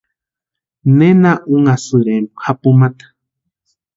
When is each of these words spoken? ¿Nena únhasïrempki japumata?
¿Nena 0.97 1.31
únhasïrempki 1.55 2.35
japumata? 2.43 3.05